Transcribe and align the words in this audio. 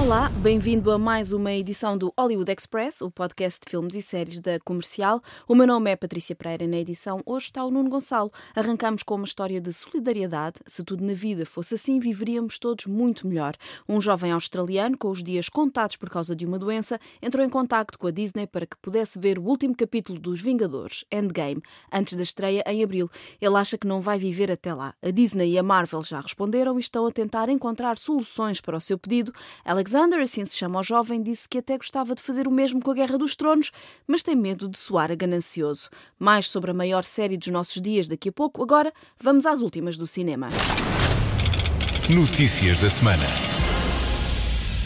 Olá, 0.00 0.28
bem-vindo 0.28 0.92
a 0.92 0.96
mais 0.96 1.32
uma 1.32 1.52
edição 1.52 1.98
do 1.98 2.14
Hollywood 2.16 2.52
Express, 2.52 3.02
o 3.02 3.10
podcast 3.10 3.58
de 3.64 3.68
filmes 3.68 3.96
e 3.96 4.00
séries 4.00 4.38
da 4.38 4.60
Comercial. 4.60 5.20
O 5.46 5.56
meu 5.56 5.66
nome 5.66 5.90
é 5.90 5.96
Patrícia 5.96 6.36
Pereira 6.36 6.64
e 6.64 6.68
na 6.68 6.76
edição 6.76 7.20
hoje 7.26 7.46
está 7.46 7.64
o 7.64 7.70
Nuno 7.70 7.90
Gonçalo. 7.90 8.30
Arrancamos 8.54 9.02
com 9.02 9.16
uma 9.16 9.24
história 9.24 9.60
de 9.60 9.72
solidariedade. 9.72 10.60
Se 10.68 10.84
tudo 10.84 11.04
na 11.04 11.14
vida 11.14 11.44
fosse 11.44 11.74
assim, 11.74 11.98
viveríamos 11.98 12.60
todos 12.60 12.86
muito 12.86 13.26
melhor. 13.26 13.56
Um 13.88 14.00
jovem 14.00 14.30
australiano, 14.30 14.96
com 14.96 15.10
os 15.10 15.20
dias 15.22 15.48
contados 15.48 15.96
por 15.96 16.08
causa 16.08 16.34
de 16.34 16.46
uma 16.46 16.60
doença, 16.60 17.00
entrou 17.20 17.44
em 17.44 17.50
contacto 17.50 17.98
com 17.98 18.06
a 18.06 18.12
Disney 18.12 18.46
para 18.46 18.66
que 18.66 18.76
pudesse 18.80 19.18
ver 19.18 19.36
o 19.36 19.42
último 19.42 19.74
capítulo 19.76 20.20
dos 20.20 20.40
Vingadores, 20.40 21.04
Endgame, 21.10 21.60
antes 21.92 22.14
da 22.14 22.22
estreia 22.22 22.62
em 22.68 22.84
abril. 22.84 23.10
Ele 23.40 23.56
acha 23.56 23.76
que 23.76 23.86
não 23.86 24.00
vai 24.00 24.16
viver 24.16 24.50
até 24.52 24.72
lá. 24.72 24.94
A 25.02 25.10
Disney 25.10 25.54
e 25.54 25.58
a 25.58 25.62
Marvel 25.62 26.04
já 26.04 26.20
responderam 26.20 26.78
e 26.78 26.80
estão 26.80 27.04
a 27.04 27.10
tentar 27.10 27.48
encontrar 27.48 27.98
soluções 27.98 28.60
para 28.60 28.76
o 28.76 28.80
seu 28.80 28.96
pedido. 28.96 29.32
Alex 29.64 29.87
Alexander, 29.88 30.20
assim 30.20 30.44
se 30.44 30.54
chama 30.54 30.80
o 30.80 30.82
jovem, 30.82 31.22
disse 31.22 31.48
que 31.48 31.56
até 31.56 31.78
gostava 31.78 32.14
de 32.14 32.20
fazer 32.20 32.46
o 32.46 32.50
mesmo 32.50 32.78
com 32.78 32.90
a 32.90 32.94
Guerra 32.94 33.16
dos 33.16 33.34
Tronos, 33.34 33.70
mas 34.06 34.22
tem 34.22 34.36
medo 34.36 34.68
de 34.68 34.78
soar 34.78 35.10
a 35.10 35.14
ganancioso. 35.14 35.88
Mais 36.18 36.46
sobre 36.46 36.72
a 36.72 36.74
maior 36.74 37.04
série 37.04 37.38
dos 37.38 37.48
nossos 37.48 37.80
dias 37.80 38.06
daqui 38.06 38.28
a 38.28 38.32
pouco. 38.32 38.62
Agora, 38.62 38.92
vamos 39.18 39.46
às 39.46 39.62
últimas 39.62 39.96
do 39.96 40.06
cinema. 40.06 40.48
Notícias 42.14 42.78
da 42.82 42.90
semana. 42.90 43.47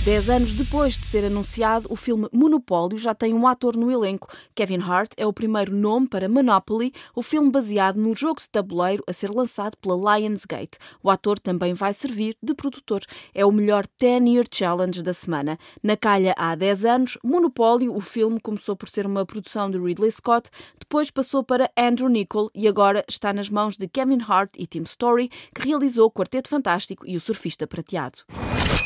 Dez 0.05 0.29
anos 0.29 0.52
depois 0.52 0.98
de 0.98 1.06
ser 1.06 1.24
anunciado, 1.24 1.87
o 1.88 1.95
filme 1.95 2.27
Monopólio 2.33 2.98
já 2.98 3.14
tem 3.14 3.33
um 3.33 3.47
ator 3.47 3.77
no 3.77 3.89
elenco. 3.89 4.27
Kevin 4.53 4.81
Hart 4.83 5.12
é 5.17 5.25
o 5.25 5.33
primeiro 5.33 5.72
nome 5.72 6.08
para 6.08 6.28
Monopoly, 6.28 6.92
o 7.14 7.22
filme 7.22 7.53
baseado 7.53 8.00
no 8.00 8.12
jogo 8.12 8.41
de 8.41 8.50
tabuleiro 8.50 9.05
a 9.06 9.12
ser 9.12 9.30
lançado 9.30 9.77
pela 9.77 10.19
Lionsgate. 10.19 10.77
O 11.05 11.08
ator 11.08 11.39
também 11.39 11.73
vai 11.73 11.95
servir 11.95 12.36
de 12.42 12.53
produtor. 12.53 13.05
É 13.33 13.47
o 13.47 13.53
melhor 13.53 13.86
10-year 14.00 14.45
challenge 14.53 15.05
da 15.05 15.14
semana. 15.14 15.56
Na 15.80 15.97
calha 15.97 16.34
há 16.36 16.53
10 16.56 16.84
anos, 16.84 17.17
Monopólio, 17.23 17.95
o 17.95 18.00
filme 18.00 18.41
começou 18.41 18.75
por 18.75 18.89
ser 18.89 19.06
uma 19.06 19.25
produção 19.25 19.70
de 19.70 19.78
Ridley 19.78 20.11
Scott, 20.11 20.50
depois 20.80 21.12
passou 21.12 21.45
para 21.45 21.70
Andrew 21.78 22.08
Niccol 22.08 22.50
e 22.53 22.67
agora 22.67 23.05
está 23.08 23.33
nas 23.33 23.48
mãos 23.48 23.77
de 23.77 23.86
Kevin 23.86 24.19
Hart 24.27 24.50
e 24.58 24.67
Tim 24.67 24.83
Story, 24.83 25.30
que 25.55 25.64
realizou 25.64 26.06
o 26.06 26.11
Quarteto 26.11 26.48
Fantástico 26.48 27.06
e 27.06 27.17
o 27.17 27.20
Surfista 27.20 27.69
Prateado. 27.69 28.19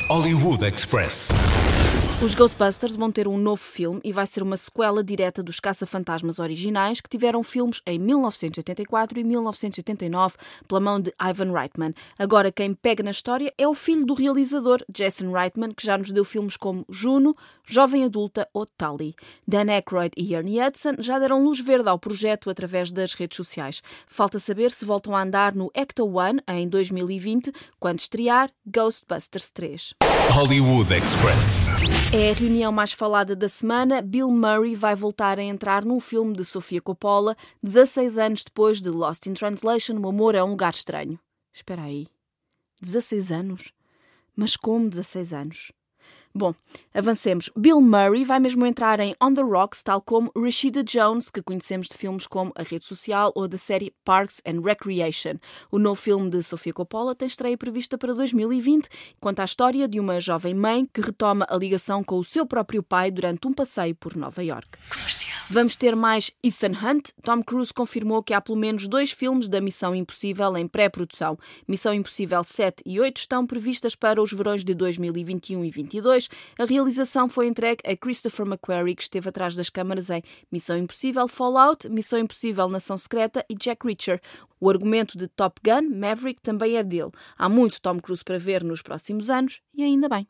Hollywood 0.08 0.62
Express. 0.62 1.32
Os 2.22 2.34
Ghostbusters 2.34 2.96
vão 2.96 3.12
ter 3.12 3.28
um 3.28 3.36
novo 3.36 3.62
filme 3.62 4.00
e 4.02 4.10
vai 4.10 4.26
ser 4.26 4.42
uma 4.42 4.56
sequela 4.56 5.04
direta 5.04 5.42
dos 5.42 5.60
Caça-Fantasmas 5.60 6.38
originais, 6.38 6.98
que 6.98 7.10
tiveram 7.10 7.42
filmes 7.42 7.82
em 7.86 7.98
1984 7.98 9.20
e 9.20 9.22
1989 9.22 10.34
pela 10.66 10.80
mão 10.80 10.98
de 10.98 11.12
Ivan 11.20 11.52
Reitman. 11.52 11.92
Agora, 12.18 12.50
quem 12.50 12.72
pega 12.72 13.02
na 13.02 13.10
história 13.10 13.52
é 13.58 13.68
o 13.68 13.74
filho 13.74 14.06
do 14.06 14.14
realizador, 14.14 14.82
Jason 14.88 15.30
Reitman, 15.30 15.74
que 15.74 15.84
já 15.86 15.98
nos 15.98 16.10
deu 16.10 16.24
filmes 16.24 16.56
como 16.56 16.86
Juno, 16.88 17.36
Jovem 17.66 18.04
Adulta 18.04 18.48
ou 18.54 18.64
Tully. 18.64 19.14
Dan 19.46 19.70
Aykroyd 19.70 20.12
e 20.16 20.34
Ernie 20.34 20.62
Hudson 20.62 20.94
já 21.00 21.18
deram 21.18 21.44
luz 21.44 21.60
verde 21.60 21.90
ao 21.90 21.98
projeto 21.98 22.48
através 22.48 22.90
das 22.90 23.12
redes 23.12 23.36
sociais. 23.36 23.82
Falta 24.08 24.38
saber 24.38 24.70
se 24.70 24.86
voltam 24.86 25.14
a 25.14 25.22
andar 25.22 25.54
no 25.54 25.70
Ecto 25.74 26.06
One 26.06 26.40
em 26.48 26.66
2020, 26.66 27.52
quando 27.78 27.98
estrear 27.98 28.50
Ghostbusters 28.64 29.50
3. 29.50 29.94
Hollywood 30.30 30.92
Express. 30.94 31.66
É 32.12 32.30
a 32.30 32.34
reunião 32.34 32.72
mais 32.72 32.92
falada 32.92 33.34
da 33.34 33.48
semana. 33.48 34.00
Bill 34.00 34.30
Murray 34.30 34.74
vai 34.74 34.94
voltar 34.94 35.38
a 35.38 35.42
entrar 35.42 35.84
num 35.84 36.00
filme 36.00 36.34
de 36.34 36.44
Sofia 36.44 36.80
Coppola, 36.80 37.36
16 37.62 38.16
anos 38.16 38.44
depois 38.44 38.80
de 38.80 38.88
Lost 38.88 39.26
in 39.26 39.34
Translation, 39.34 39.98
O 39.98 40.08
Amor 40.08 40.34
é 40.34 40.42
um 40.42 40.50
Lugar 40.50 40.72
Estranho. 40.72 41.18
Espera 41.52 41.82
aí. 41.82 42.06
16 42.80 43.30
anos? 43.32 43.72
Mas 44.34 44.56
como 44.56 44.88
16 44.88 45.32
anos? 45.32 45.72
Bom, 46.36 46.54
avancemos. 46.92 47.48
Bill 47.56 47.80
Murray 47.80 48.22
vai 48.22 48.38
mesmo 48.38 48.66
entrar 48.66 49.00
em 49.00 49.16
On 49.22 49.32
the 49.32 49.40
Rocks, 49.40 49.82
tal 49.82 50.02
como 50.02 50.30
Rashida 50.36 50.84
Jones, 50.84 51.30
que 51.30 51.40
conhecemos 51.40 51.88
de 51.88 51.96
filmes 51.96 52.26
como 52.26 52.52
A 52.54 52.62
Rede 52.62 52.84
Social 52.84 53.32
ou 53.34 53.48
da 53.48 53.56
série 53.56 53.94
Parks 54.04 54.42
and 54.46 54.60
Recreation. 54.60 55.38
O 55.72 55.78
novo 55.78 55.98
filme 55.98 56.28
de 56.28 56.42
Sofia 56.42 56.74
Coppola 56.74 57.14
tem 57.14 57.26
estreia 57.26 57.56
prevista 57.56 57.96
para 57.96 58.12
2020, 58.12 58.86
conta 59.18 59.40
a 59.40 59.46
história 59.46 59.88
de 59.88 59.98
uma 59.98 60.20
jovem 60.20 60.52
mãe 60.52 60.86
que 60.92 61.00
retoma 61.00 61.46
a 61.48 61.56
ligação 61.56 62.04
com 62.04 62.18
o 62.18 62.24
seu 62.24 62.44
próprio 62.44 62.82
pai 62.82 63.10
durante 63.10 63.48
um 63.48 63.52
passeio 63.54 63.94
por 63.94 64.14
Nova 64.14 64.44
York. 64.44 64.78
Vamos 65.48 65.76
ter 65.76 65.94
mais 65.94 66.32
Ethan 66.42 66.72
Hunt. 66.72 67.10
Tom 67.22 67.40
Cruise 67.40 67.72
confirmou 67.72 68.20
que 68.20 68.34
há 68.34 68.40
pelo 68.40 68.58
menos 68.58 68.88
dois 68.88 69.12
filmes 69.12 69.48
da 69.48 69.60
Missão 69.60 69.94
Impossível 69.94 70.56
em 70.56 70.66
pré-produção. 70.66 71.38
Missão 71.68 71.94
Impossível 71.94 72.42
7 72.42 72.82
e 72.84 72.98
8 72.98 73.18
estão 73.18 73.46
previstas 73.46 73.94
para 73.94 74.20
os 74.20 74.32
verões 74.32 74.64
de 74.64 74.74
2021 74.74 75.64
e 75.64 75.70
2022. 75.70 76.28
A 76.58 76.64
realização 76.64 77.28
foi 77.28 77.46
entregue 77.46 77.80
a 77.86 77.96
Christopher 77.96 78.44
McQuarrie, 78.44 78.96
que 78.96 79.02
esteve 79.02 79.28
atrás 79.28 79.54
das 79.54 79.70
câmaras 79.70 80.10
em 80.10 80.20
Missão 80.50 80.76
Impossível 80.76 81.28
Fallout, 81.28 81.88
Missão 81.88 82.18
Impossível 82.18 82.68
Nação 82.68 82.98
Secreta 82.98 83.44
e 83.48 83.54
Jack 83.54 83.86
Reacher. 83.86 84.20
O 84.60 84.68
argumento 84.68 85.16
de 85.16 85.28
Top 85.28 85.60
Gun, 85.64 85.96
Maverick, 85.96 86.42
também 86.42 86.76
é 86.76 86.82
dele. 86.82 87.12
Há 87.38 87.48
muito 87.48 87.80
Tom 87.80 88.00
Cruise 88.00 88.24
para 88.24 88.38
ver 88.38 88.64
nos 88.64 88.82
próximos 88.82 89.30
anos 89.30 89.60
e 89.72 89.84
ainda 89.84 90.08
bem. 90.08 90.26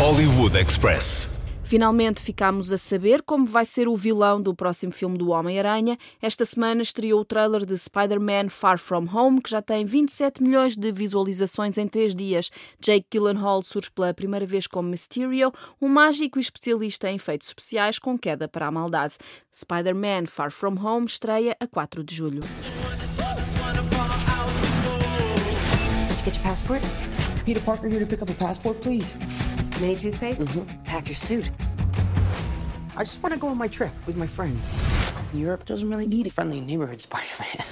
Hollywood 0.00 0.58
Express. 0.58 1.43
Finalmente 1.74 2.22
ficámos 2.22 2.72
a 2.72 2.78
saber 2.78 3.20
como 3.20 3.46
vai 3.46 3.64
ser 3.64 3.88
o 3.88 3.96
vilão 3.96 4.40
do 4.40 4.54
próximo 4.54 4.92
filme 4.92 5.18
do 5.18 5.30
Homem-Aranha. 5.30 5.98
Esta 6.22 6.44
semana 6.44 6.82
estreou 6.82 7.20
o 7.20 7.24
trailer 7.24 7.66
de 7.66 7.76
Spider-Man 7.76 8.48
Far 8.48 8.78
From 8.78 9.08
Home, 9.12 9.42
que 9.42 9.50
já 9.50 9.60
tem 9.60 9.84
27 9.84 10.40
milhões 10.40 10.76
de 10.76 10.92
visualizações 10.92 11.76
em 11.76 11.88
três 11.88 12.14
dias. 12.14 12.48
Jake 12.78 13.08
Gyllenhaal 13.10 13.64
surge 13.64 13.90
pela 13.90 14.14
primeira 14.14 14.46
vez 14.46 14.68
como 14.68 14.88
Mysterio, 14.88 15.52
um 15.82 15.88
mágico 15.88 16.38
e 16.38 16.42
especialista 16.42 17.10
em 17.10 17.16
efeitos 17.16 17.48
especiais 17.48 17.98
com 17.98 18.16
queda 18.16 18.46
para 18.46 18.68
a 18.68 18.70
maldade. 18.70 19.16
Spider-Man 19.52 20.26
Far 20.26 20.52
From 20.52 20.76
Home 20.80 21.06
estreia 21.06 21.56
a 21.58 21.66
4 21.66 22.04
de 22.04 22.14
julho. 22.14 22.42
Peter 27.44 27.62
Parker 27.62 27.88
here 27.88 28.00
to 28.00 28.06
pick 28.06 28.22
up 28.22 28.30
a 28.30 28.34
passport, 28.34 28.80
please. 28.80 29.12
Mini 29.80 29.96
toothpaste? 29.96 30.40
Mm-hmm. 30.42 30.82
Pack 30.84 31.08
your 31.08 31.16
suit. 31.16 31.50
I 32.96 33.00
just 33.02 33.22
want 33.22 33.34
to 33.34 33.40
go 33.40 33.48
on 33.48 33.58
my 33.58 33.68
trip 33.68 33.92
with 34.06 34.16
my 34.16 34.26
friends. 34.26 34.62
Europe 35.32 35.64
doesn't 35.64 35.88
really 35.88 36.06
need 36.06 36.26
a 36.26 36.30
friendly 36.30 36.60
neighborhood 36.60 37.00
Spider-Man. 37.00 37.64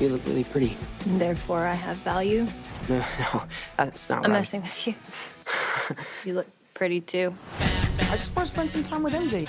you 0.00 0.08
look 0.08 0.24
really 0.26 0.44
pretty. 0.44 0.76
Therefore, 1.06 1.66
I 1.66 1.74
have 1.74 1.96
value. 1.98 2.46
No, 2.88 2.98
no, 3.34 3.42
that's 3.76 4.08
not 4.08 4.24
I'm 4.24 4.30
right. 4.30 4.38
messing 4.38 4.62
with 4.62 4.86
you. 4.86 4.94
you 6.24 6.34
look 6.34 6.46
pretty 6.74 7.00
too. 7.00 7.34
I 8.00 8.16
just 8.16 8.34
want 8.34 8.48
to 8.48 8.54
spend 8.54 8.70
some 8.70 8.82
time 8.84 9.02
with 9.02 9.14
MJ. 9.14 9.46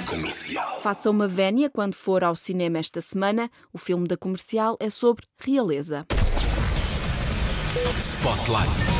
Faça 0.82 1.10
uma 1.10 1.28
vénia 1.28 1.70
quando 1.70 1.94
for 1.96 2.24
ao 2.24 2.36
cinema 2.36 2.80
esta 2.80 3.00
semana. 3.02 3.50
O 3.72 3.78
filme 3.78 4.08
da 4.08 4.18
comercial 4.18 4.76
é 4.80 4.90
sobre 4.90 5.26
realeza. 5.40 6.06
Spotlight. 7.98 8.99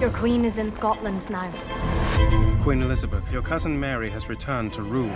Your 0.00 0.10
queen 0.10 0.44
is 0.44 0.58
in 0.58 0.70
Scotland 0.70 1.30
now. 1.30 1.50
Queen 2.62 2.82
Elizabeth, 2.82 3.32
your 3.32 3.42
cousin 3.42 3.80
Mary 3.80 4.10
has 4.10 4.28
returned 4.28 4.74
to 4.74 4.82
rule. 4.82 5.10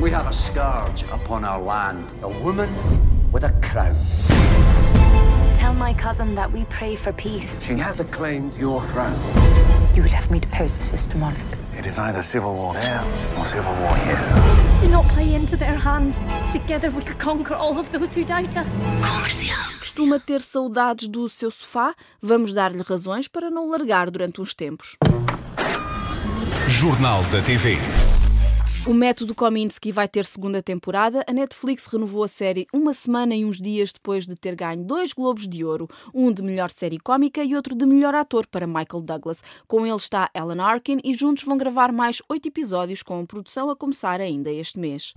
We 0.00 0.10
have 0.10 0.26
a 0.26 0.32
scourge 0.32 1.04
upon 1.12 1.44
our 1.44 1.60
land, 1.60 2.12
a 2.22 2.28
woman 2.28 2.68
with 3.30 3.44
a 3.44 3.52
crown. 3.62 3.94
Tell 5.54 5.74
my 5.74 5.94
cousin 5.94 6.34
that 6.34 6.50
we 6.52 6.64
pray 6.64 6.96
for 6.96 7.12
peace. 7.12 7.56
She 7.60 7.74
has 7.74 8.00
a 8.00 8.04
claim 8.04 8.50
to 8.50 8.60
your 8.60 8.82
throne. 8.82 9.16
You 9.94 10.02
would 10.02 10.12
have 10.12 10.30
me 10.30 10.40
depose 10.40 10.76
the 10.76 10.84
sister 10.84 11.16
monarch. 11.16 11.57
It 11.78 11.86
is 11.86 11.96
either 11.96 12.24
civil 12.24 12.54
war 12.54 12.74
there 12.74 13.00
or 13.38 13.44
civil 13.44 13.72
war 13.74 13.94
here. 13.98 14.18
Do 14.80 14.88
not 14.88 15.06
play 15.14 15.32
into 15.32 15.56
their 15.56 15.78
hands. 15.78 16.16
Together 16.50 16.90
we 16.90 17.02
could 17.04 17.20
conquer 17.20 17.54
all 17.54 17.78
of 17.78 17.92
those 17.92 18.12
who 18.12 18.24
doubt 18.24 18.56
us. 18.56 18.66
Costuma 19.78 20.18
ter 20.18 20.40
saudades 20.40 21.06
do 21.06 21.28
seu 21.28 21.52
sofá? 21.52 21.94
Vamos 22.20 22.52
dar-lhe 22.52 22.82
razões 22.82 23.28
para 23.28 23.48
não 23.48 23.70
largar 23.70 24.10
durante 24.10 24.40
uns 24.40 24.54
tempos. 24.54 24.96
Jornal 26.66 27.22
da 27.30 27.40
TV. 27.42 27.78
O 28.88 28.94
método 28.94 29.34
Kominsky 29.34 29.92
vai 29.92 30.08
ter 30.08 30.24
segunda 30.24 30.62
temporada. 30.62 31.22
A 31.28 31.32
Netflix 31.34 31.84
renovou 31.84 32.24
a 32.24 32.28
série 32.28 32.66
uma 32.72 32.94
semana 32.94 33.36
e 33.36 33.44
uns 33.44 33.60
dias 33.60 33.92
depois 33.92 34.26
de 34.26 34.34
ter 34.34 34.56
ganho 34.56 34.82
dois 34.82 35.12
Globos 35.12 35.46
de 35.46 35.62
Ouro, 35.62 35.86
um 36.14 36.32
de 36.32 36.40
melhor 36.40 36.70
série 36.70 36.98
cómica 36.98 37.44
e 37.44 37.54
outro 37.54 37.74
de 37.74 37.84
melhor 37.84 38.14
ator 38.14 38.46
para 38.46 38.66
Michael 38.66 39.02
Douglas. 39.02 39.44
Com 39.66 39.86
ele 39.86 39.94
está 39.94 40.30
Alan 40.32 40.62
Arkin 40.62 41.00
e 41.04 41.12
juntos 41.12 41.44
vão 41.44 41.58
gravar 41.58 41.92
mais 41.92 42.22
oito 42.30 42.48
episódios 42.48 43.02
com 43.02 43.20
a 43.20 43.26
produção 43.26 43.68
a 43.68 43.76
começar 43.76 44.22
ainda 44.22 44.50
este 44.50 44.80
mês. 44.80 45.12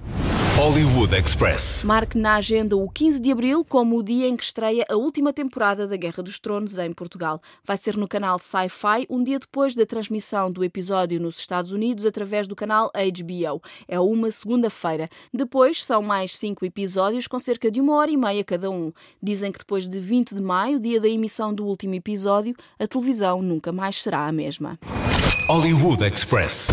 Hollywood 0.57 1.15
Express. 1.15 1.83
Marque 1.83 2.17
na 2.17 2.35
agenda 2.35 2.75
o 2.75 2.87
15 2.87 3.21
de 3.21 3.31
abril 3.31 3.65
como 3.65 3.97
o 3.97 4.03
dia 4.03 4.27
em 4.27 4.35
que 4.35 4.43
estreia 4.43 4.85
a 4.89 4.95
última 4.95 5.31
temporada 5.31 5.87
da 5.87 5.95
Guerra 5.95 6.21
dos 6.21 6.39
Tronos 6.39 6.77
em 6.77 6.91
Portugal. 6.93 7.41
Vai 7.63 7.77
ser 7.77 7.95
no 7.95 8.07
canal 8.07 8.37
Sci-Fi, 8.37 9.07
um 9.09 9.23
dia 9.23 9.39
depois 9.39 9.73
da 9.73 9.85
transmissão 9.85 10.51
do 10.51 10.63
episódio 10.63 11.19
nos 11.21 11.39
Estados 11.39 11.71
Unidos 11.71 12.05
através 12.05 12.47
do 12.47 12.55
canal 12.55 12.91
HBO. 12.93 13.60
É 13.87 13.99
uma 13.99 14.31
segunda-feira. 14.31 15.09
Depois 15.33 15.83
são 15.83 16.01
mais 16.01 16.35
cinco 16.35 16.65
episódios 16.65 17.27
com 17.27 17.39
cerca 17.39 17.71
de 17.71 17.81
uma 17.81 17.95
hora 17.95 18.11
e 18.11 18.17
meia 18.17 18.43
cada 18.43 18.69
um. 18.69 18.91
Dizem 19.21 19.51
que 19.51 19.59
depois 19.59 19.87
de 19.87 19.99
20 19.99 20.35
de 20.35 20.41
maio, 20.41 20.79
dia 20.79 20.99
da 20.99 21.07
emissão 21.07 21.53
do 21.53 21.65
último 21.65 21.95
episódio, 21.95 22.55
a 22.79 22.87
televisão 22.87 23.41
nunca 23.41 23.71
mais 23.71 24.01
será 24.01 24.27
a 24.27 24.31
mesma. 24.31 24.79
Hollywood 25.47 26.03
Express. 26.03 26.69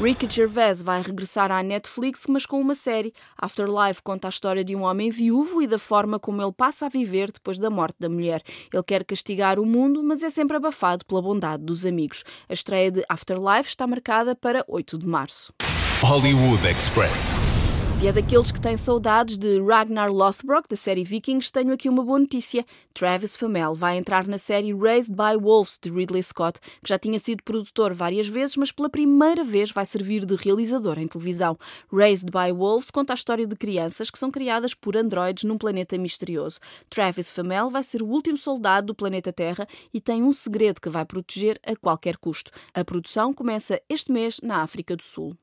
Ricky 0.00 0.28
Gervais 0.30 0.80
vai 0.80 1.02
regressar 1.02 1.50
à 1.50 1.60
Netflix, 1.60 2.26
mas 2.28 2.46
com 2.46 2.60
uma 2.60 2.76
série. 2.76 3.12
Afterlife 3.36 4.00
conta 4.00 4.28
a 4.28 4.30
história 4.30 4.62
de 4.62 4.76
um 4.76 4.82
homem 4.82 5.10
viúvo 5.10 5.60
e 5.60 5.66
da 5.66 5.78
forma 5.78 6.20
como 6.20 6.40
ele 6.40 6.52
passa 6.52 6.86
a 6.86 6.88
viver 6.88 7.32
depois 7.32 7.58
da 7.58 7.68
morte 7.68 7.96
da 7.98 8.08
mulher. 8.08 8.40
Ele 8.72 8.82
quer 8.84 9.04
castigar 9.04 9.58
o 9.58 9.66
mundo, 9.66 10.00
mas 10.04 10.22
é 10.22 10.30
sempre 10.30 10.56
abafado 10.56 11.04
pela 11.04 11.20
bondade 11.20 11.64
dos 11.64 11.84
amigos. 11.84 12.22
A 12.48 12.52
estreia 12.52 12.92
de 12.92 13.04
Afterlife 13.08 13.70
está 13.70 13.88
marcada 13.88 14.36
para 14.36 14.64
8 14.68 14.98
de 14.98 15.06
março. 15.08 15.52
Hollywood 16.00 16.64
Express. 16.64 17.57
Se 17.98 18.06
é 18.06 18.12
daqueles 18.12 18.52
que 18.52 18.60
têm 18.60 18.76
saudades 18.76 19.36
de 19.36 19.60
Ragnar 19.60 20.12
Lothbrok, 20.12 20.68
da 20.68 20.76
série 20.76 21.02
Vikings, 21.02 21.50
tenho 21.50 21.72
aqui 21.72 21.88
uma 21.88 22.04
boa 22.04 22.20
notícia. 22.20 22.64
Travis 22.94 23.34
Fimmel 23.34 23.74
vai 23.74 23.98
entrar 23.98 24.24
na 24.28 24.38
série 24.38 24.72
Raised 24.72 25.12
by 25.16 25.36
Wolves, 25.36 25.80
de 25.82 25.90
Ridley 25.90 26.22
Scott, 26.22 26.60
que 26.60 26.88
já 26.88 26.96
tinha 26.96 27.18
sido 27.18 27.42
produtor 27.42 27.92
várias 27.92 28.28
vezes, 28.28 28.56
mas 28.56 28.70
pela 28.70 28.88
primeira 28.88 29.42
vez 29.42 29.72
vai 29.72 29.84
servir 29.84 30.24
de 30.24 30.36
realizador 30.36 30.96
em 30.96 31.08
televisão. 31.08 31.58
Raised 31.92 32.30
by 32.30 32.52
Wolves 32.56 32.88
conta 32.88 33.12
a 33.12 33.16
história 33.16 33.48
de 33.48 33.56
crianças 33.56 34.10
que 34.10 34.18
são 34.18 34.30
criadas 34.30 34.74
por 34.74 34.96
androides 34.96 35.42
num 35.42 35.58
planeta 35.58 35.98
misterioso. 35.98 36.60
Travis 36.88 37.32
Fimmel 37.32 37.68
vai 37.68 37.82
ser 37.82 38.00
o 38.00 38.06
último 38.06 38.36
soldado 38.36 38.86
do 38.86 38.94
planeta 38.94 39.32
Terra 39.32 39.66
e 39.92 40.00
tem 40.00 40.22
um 40.22 40.30
segredo 40.30 40.80
que 40.80 40.88
vai 40.88 41.04
proteger 41.04 41.58
a 41.66 41.74
qualquer 41.74 42.16
custo. 42.16 42.52
A 42.72 42.84
produção 42.84 43.34
começa 43.34 43.82
este 43.88 44.12
mês 44.12 44.38
na 44.40 44.62
África 44.62 44.94
do 44.94 45.02
Sul. 45.02 45.36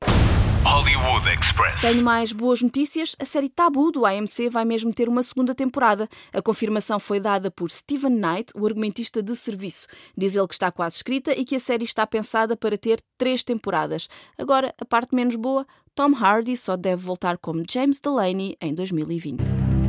Hollywood 0.66 1.28
Express. 1.28 1.80
Tenho 1.80 2.02
mais 2.02 2.32
boas 2.32 2.60
notícias. 2.60 3.14
A 3.20 3.24
série 3.24 3.48
Tabu 3.48 3.92
do 3.92 4.04
AMC 4.04 4.50
vai 4.50 4.64
mesmo 4.64 4.92
ter 4.92 5.08
uma 5.08 5.22
segunda 5.22 5.54
temporada. 5.54 6.08
A 6.32 6.42
confirmação 6.42 6.98
foi 6.98 7.20
dada 7.20 7.52
por 7.52 7.70
Steven 7.70 8.10
Knight, 8.10 8.52
o 8.52 8.66
argumentista 8.66 9.22
de 9.22 9.36
serviço. 9.36 9.86
Diz 10.18 10.34
ele 10.34 10.48
que 10.48 10.54
está 10.54 10.72
quase 10.72 10.96
escrita 10.96 11.30
e 11.30 11.44
que 11.44 11.54
a 11.54 11.60
série 11.60 11.84
está 11.84 12.04
pensada 12.04 12.56
para 12.56 12.76
ter 12.76 13.00
três 13.16 13.44
temporadas. 13.44 14.08
Agora, 14.36 14.74
a 14.80 14.84
parte 14.84 15.14
menos 15.14 15.36
boa, 15.36 15.64
Tom 15.94 16.12
Hardy 16.16 16.56
só 16.56 16.76
deve 16.76 17.00
voltar 17.00 17.38
como 17.38 17.62
James 17.70 18.00
Delaney 18.00 18.56
em 18.60 18.74
2020. 18.74 19.44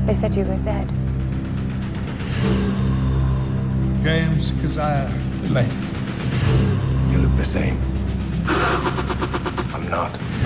They 0.06 0.14
said 0.14 0.36
you 0.38 0.46
were 0.46 0.62
dead. 0.62 0.88
James 4.04 4.52
Keziah 4.62 5.10
Delaney. 5.42 5.68
You 7.12 7.24
look 7.24 7.36
the 7.36 7.46
same. 7.46 7.80
I'm 9.74 9.90
not. 9.90 10.37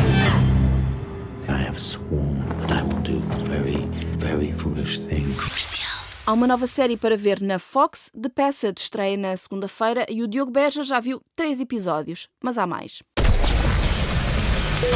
I 1.82 1.84
have 1.84 1.90
sworn 1.90 2.46
that 2.68 2.72
I 2.72 2.84
will 2.84 3.02
do 3.02 3.20
very, 3.46 3.78
very 4.18 4.52
foolish 4.54 5.00
things. 5.00 5.88
Há 6.28 6.34
uma 6.34 6.46
nova 6.46 6.68
série 6.68 6.96
para 6.96 7.18
ver 7.18 7.42
na 7.42 7.58
Fox. 7.58 8.12
The 8.14 8.30
Passage 8.30 8.82
estreia 8.82 9.18
na 9.18 9.36
segunda-feira 9.36 10.06
e 10.08 10.22
o 10.22 10.28
Diogo 10.28 10.52
Beja 10.52 10.84
já 10.84 11.00
viu 11.00 11.22
três 11.36 11.60
episódios, 11.60 12.30
mas 12.44 12.60
há 12.60 12.68
mais. 12.68 13.02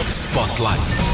Spotlight. 0.09 1.04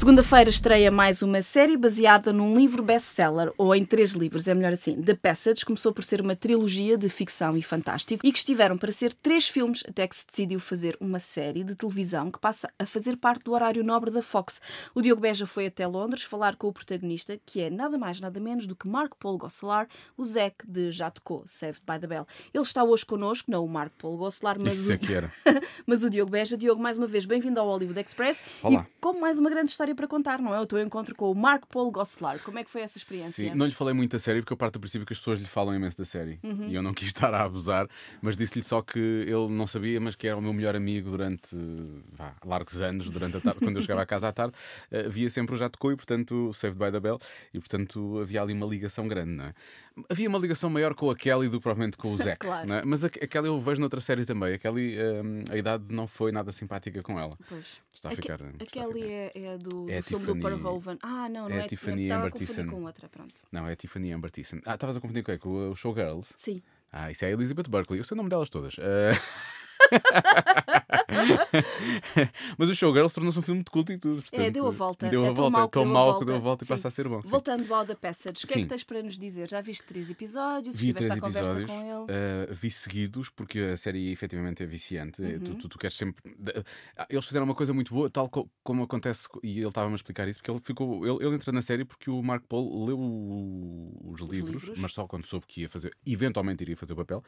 Segunda-feira 0.00 0.48
estreia 0.48 0.90
mais 0.90 1.20
uma 1.20 1.42
série 1.42 1.76
baseada 1.76 2.32
num 2.32 2.56
livro 2.56 2.82
best-seller, 2.82 3.52
ou 3.58 3.74
em 3.74 3.84
três 3.84 4.12
livros, 4.12 4.48
é 4.48 4.54
melhor 4.54 4.72
assim. 4.72 4.94
The 5.02 5.12
Passage 5.12 5.62
começou 5.62 5.92
por 5.92 6.02
ser 6.02 6.22
uma 6.22 6.34
trilogia 6.34 6.96
de 6.96 7.06
ficção 7.10 7.54
e 7.54 7.60
fantástico 7.60 8.26
e 8.26 8.32
que 8.32 8.38
estiveram 8.38 8.78
para 8.78 8.90
ser 8.92 9.12
três 9.12 9.46
filmes 9.46 9.84
até 9.86 10.08
que 10.08 10.16
se 10.16 10.26
decidiu 10.26 10.58
fazer 10.58 10.96
uma 10.98 11.18
série 11.18 11.62
de 11.62 11.74
televisão 11.74 12.30
que 12.30 12.40
passa 12.40 12.70
a 12.78 12.86
fazer 12.86 13.18
parte 13.18 13.44
do 13.44 13.52
horário 13.52 13.84
nobre 13.84 14.10
da 14.10 14.22
Fox. 14.22 14.58
O 14.94 15.02
Diogo 15.02 15.20
Beja 15.20 15.46
foi 15.46 15.66
até 15.66 15.86
Londres 15.86 16.22
falar 16.22 16.56
com 16.56 16.68
o 16.68 16.72
protagonista, 16.72 17.38
que 17.44 17.60
é 17.60 17.68
nada 17.68 17.98
mais 17.98 18.20
nada 18.20 18.40
menos 18.40 18.66
do 18.66 18.74
que 18.74 18.88
Mark 18.88 19.12
Paul 19.20 19.36
Gosselaar, 19.36 19.86
o 20.16 20.24
Zack 20.24 20.66
de 20.66 20.90
Já 20.90 21.10
Tocou, 21.10 21.44
Saved 21.44 21.82
by 21.86 21.98
the 22.00 22.06
Bell. 22.06 22.26
Ele 22.54 22.64
está 22.64 22.82
hoje 22.82 23.04
connosco, 23.04 23.50
não 23.50 23.66
o 23.66 23.68
Mark 23.68 23.92
Paul 23.98 24.16
Gosselaar, 24.16 24.56
mas, 24.58 24.78
Isso 24.78 24.92
é 24.92 24.94
o... 24.94 24.98
que 24.98 25.12
era. 25.12 25.30
mas 25.86 26.02
o 26.02 26.08
Diogo 26.08 26.30
Beja. 26.30 26.56
Diogo, 26.56 26.80
mais 26.80 26.96
uma 26.96 27.06
vez, 27.06 27.26
bem-vindo 27.26 27.60
ao 27.60 27.66
Hollywood 27.66 28.00
Express. 28.00 28.42
Olá. 28.62 28.86
E 28.88 28.98
com 28.98 29.20
mais 29.20 29.38
uma 29.38 29.50
grande 29.50 29.70
história 29.70 29.89
história 29.90 29.94
para 29.94 30.08
contar, 30.08 30.40
não 30.40 30.54
é? 30.54 30.60
O 30.60 30.66
teu 30.66 30.80
encontro 30.80 31.14
com 31.14 31.30
o 31.30 31.34
Mark 31.34 31.64
Paul 31.66 31.90
Gosselaar. 31.90 32.38
Como 32.40 32.58
é 32.58 32.64
que 32.64 32.70
foi 32.70 32.82
essa 32.82 32.98
experiência? 32.98 33.50
Sim, 33.50 33.56
não 33.56 33.66
lhe 33.66 33.72
falei 33.72 33.92
muito 33.94 34.12
da 34.12 34.18
série 34.18 34.40
porque 34.40 34.52
eu 34.52 34.56
parto 34.56 34.74
do 34.74 34.80
princípio 34.80 35.06
que 35.06 35.12
as 35.12 35.18
pessoas 35.18 35.38
lhe 35.38 35.46
falam 35.46 35.74
imenso 35.74 35.98
da 35.98 36.04
série 36.04 36.38
Uhum. 36.42 36.68
e 36.68 36.74
eu 36.74 36.82
não 36.82 36.92
quis 36.94 37.08
estar 37.08 37.32
a 37.34 37.42
abusar, 37.44 37.88
mas 38.22 38.36
disse-lhe 38.36 38.64
só 38.64 38.80
que 38.82 38.98
ele 38.98 39.48
não 39.48 39.66
sabia, 39.66 40.00
mas 40.00 40.14
que 40.14 40.26
era 40.26 40.36
o 40.36 40.42
meu 40.42 40.52
melhor 40.52 40.76
amigo 40.76 41.10
durante 41.10 41.56
vá, 42.12 42.32
largos 42.44 42.80
anos, 42.80 43.10
durante 43.10 43.36
a 43.36 43.40
tarde, 43.40 43.60
quando 43.60 43.76
eu 43.76 43.82
chegava 43.82 44.02
à 44.02 44.06
casa 44.06 44.28
à 44.28 44.32
tarde, 44.32 44.54
eh, 44.90 45.08
via 45.08 45.28
sempre 45.28 45.54
o 45.54 45.58
Jato 45.58 45.78
Coi, 45.78 45.96
portanto, 45.96 46.52
Saved 46.54 46.78
by 46.78 46.90
the 46.90 47.00
Bell, 47.00 47.18
e 47.52 47.58
portanto 47.58 48.18
havia 48.20 48.42
ali 48.42 48.52
uma 48.52 48.66
ligação 48.66 49.06
grande, 49.08 49.32
não 49.32 49.44
é? 49.46 49.54
Havia 50.08 50.28
uma 50.28 50.38
ligação 50.38 50.70
maior 50.70 50.94
com 50.94 51.10
a 51.10 51.16
Kelly 51.16 51.48
do 51.48 51.58
que 51.58 51.62
propriamente 51.64 51.96
com 51.96 52.12
o 52.12 52.16
Zack, 52.16 52.38
Claro. 52.46 52.72
é? 52.72 52.82
mas 52.84 53.04
a, 53.04 53.08
a 53.08 53.10
Kelly 53.10 53.48
eu 53.48 53.60
vejo 53.60 53.80
noutra 53.80 54.00
série 54.00 54.24
também. 54.24 54.54
A 54.54 54.58
Kelly, 54.58 54.96
eh, 54.96 55.20
a 55.52 55.56
idade 55.56 55.84
não 55.90 56.06
foi 56.06 56.32
nada 56.32 56.52
simpática 56.52 57.02
com 57.02 57.18
ela. 57.18 57.36
Pois. 57.48 57.80
Está 57.94 58.08
a 58.08 58.12
ficar. 58.12 58.38
Aquele 58.60 59.02
é, 59.10 59.32
é 59.34 59.58
do, 59.58 59.90
É 59.90 59.98
a 59.98 60.00
do 60.00 60.04
filme 60.06 60.24
Tiffany- 60.26 60.40
do 60.40 60.48
Verhoeven. 60.48 60.98
Ah, 61.02 61.28
não, 61.28 61.48
não 61.48 61.56
é 61.56 61.58
é. 61.60 61.64
a 61.64 61.66
Tiffany 61.68 62.10
a 62.10 62.18
Amber 62.18 62.32
Thiessen. 62.32 62.66
com 62.66 62.84
outra, 62.84 63.08
pronto. 63.08 63.34
Não, 63.52 63.66
é 63.66 63.72
a 63.72 63.76
Tiffany 63.76 64.12
Amber 64.12 64.30
Thiessen. 64.30 64.62
Ah, 64.64 64.74
estavas 64.74 64.96
a 64.96 65.00
confundir 65.00 65.22
com? 65.24 65.36
Com 65.38 65.70
o 65.70 65.76
Showgirls? 65.76 66.32
Sim. 66.36 66.62
Ah, 66.92 67.10
isso 67.10 67.24
é 67.24 67.28
a 67.28 67.30
Elizabeth 67.32 67.68
Berkley. 67.68 67.98
Eu 68.00 68.04
sei 68.04 68.14
o 68.14 68.16
nome 68.16 68.30
delas 68.30 68.48
todas. 68.48 68.76
Eh, 68.78 69.12
Mas 72.58 72.68
o 72.68 72.74
Showgirls 72.74 73.14
tornou-se 73.14 73.38
um 73.38 73.42
filme 73.42 73.62
de 73.62 73.70
culto 73.70 73.92
e 73.92 73.98
tudo. 73.98 74.22
Portanto, 74.22 74.40
é, 74.40 74.50
deu 74.50 74.66
a 74.66 74.70
volta. 74.70 75.08
Deu 75.08 75.22
é 75.24 75.28
a 75.28 75.28
tão 75.28 75.34
volta. 75.34 75.50
mal 75.50 75.62
é 75.62 75.66
que 75.66 75.72
tão 75.72 75.82
deu 75.84 75.90
a 75.90 75.94
mal 75.94 76.04
volta. 76.06 76.18
que 76.20 76.26
deu 76.26 76.36
a 76.36 76.38
volta 76.38 76.64
e 76.64 76.66
passa 76.66 76.88
a 76.88 76.90
ser 76.90 77.08
bom. 77.08 77.22
sim. 77.22 77.28
Voltando 77.28 77.74
ao 77.74 77.86
The 77.86 77.94
Passage, 77.94 78.44
o 78.44 78.46
que 78.48 78.52
é 78.54 78.62
que 78.62 78.66
tens 78.66 78.84
para 78.84 79.02
nos 79.02 79.18
dizer? 79.18 79.48
Já 79.50 79.60
viste 79.60 79.84
três 79.84 80.10
episódios? 80.10 80.76
Vi 80.76 80.88
Estiveste 80.90 81.08
três 81.08 81.18
à 81.18 81.20
conversa 81.26 81.60
episódios, 81.60 81.70
com 81.70 81.80
ele? 81.80 82.06
eh, 82.10 82.48
vi 82.52 82.70
seguidos, 82.70 83.28
porque 83.30 83.58
a 83.60 83.76
série 83.76 84.10
efetivamente 84.12 84.62
é 84.62 84.66
viciante. 84.66 85.22
Uhum. 85.22 85.38
Tu, 85.40 85.54
tu, 85.56 85.68
tu 85.68 85.78
queres 85.78 85.96
sempre. 85.96 86.36
ah, 86.96 87.06
Eles 87.08 87.24
fizeram 87.24 87.44
uma 87.44 87.54
coisa 87.54 87.72
muito 87.72 87.92
boa, 87.94 88.10
tal 88.10 88.28
co- 88.28 88.48
como 88.62 88.82
acontece, 88.82 89.28
co- 89.28 89.40
e 89.42 89.58
ele 89.58 89.68
estava-me 89.68 89.92
a 89.94 89.96
explicar 89.96 90.28
isso, 90.28 90.38
porque 90.38 90.50
ele 90.50 90.60
ficou. 90.62 91.06
Ele, 91.06 91.26
ele 91.26 91.34
entra 91.34 91.52
na 91.52 91.62
série 91.62 91.84
porque 91.84 92.10
o 92.10 92.22
Mark 92.22 92.44
Paul 92.48 92.84
leu 92.84 92.98
o- 92.98 94.10
os, 94.12 94.20
livros, 94.20 94.62
livros. 94.62 94.78
mas 94.78 94.92
só 94.92 95.06
quando 95.06 95.26
soube 95.26 95.46
que 95.46 95.62
ia 95.62 95.68
fazer, 95.68 95.94
eventualmente 96.06 96.62
iria 96.62 96.76
fazer 96.76 96.92
o 96.92 96.96
papel, 96.96 97.22